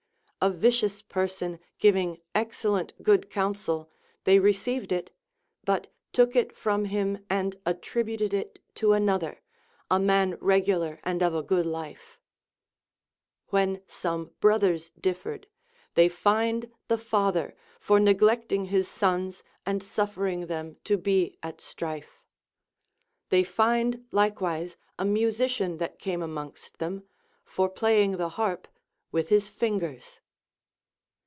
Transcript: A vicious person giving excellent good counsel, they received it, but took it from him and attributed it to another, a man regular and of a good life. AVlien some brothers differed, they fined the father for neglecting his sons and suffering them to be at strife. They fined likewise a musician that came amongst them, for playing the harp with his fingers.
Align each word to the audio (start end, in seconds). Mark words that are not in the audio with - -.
A 0.43 0.49
vicious 0.49 1.03
person 1.03 1.59
giving 1.77 2.19
excellent 2.33 2.93
good 3.03 3.29
counsel, 3.29 3.91
they 4.23 4.39
received 4.39 4.91
it, 4.91 5.11
but 5.65 5.89
took 6.13 6.35
it 6.35 6.51
from 6.57 6.85
him 6.85 7.23
and 7.29 7.61
attributed 7.63 8.33
it 8.33 8.57
to 8.73 8.93
another, 8.93 9.41
a 9.91 9.99
man 9.99 10.33
regular 10.41 10.99
and 11.03 11.21
of 11.21 11.35
a 11.35 11.43
good 11.43 11.67
life. 11.67 12.17
AVlien 13.53 13.83
some 13.87 14.31
brothers 14.39 14.89
differed, 14.99 15.45
they 15.93 16.09
fined 16.09 16.71
the 16.87 16.97
father 16.97 17.55
for 17.79 17.99
neglecting 17.99 18.65
his 18.65 18.87
sons 18.87 19.43
and 19.63 19.83
suffering 19.83 20.47
them 20.47 20.75
to 20.85 20.97
be 20.97 21.37
at 21.43 21.61
strife. 21.61 22.23
They 23.29 23.43
fined 23.43 24.07
likewise 24.11 24.75
a 24.97 25.05
musician 25.05 25.77
that 25.77 25.99
came 25.99 26.23
amongst 26.23 26.79
them, 26.79 27.03
for 27.45 27.69
playing 27.69 28.13
the 28.13 28.29
harp 28.29 28.67
with 29.11 29.29
his 29.29 29.47
fingers. 29.47 30.19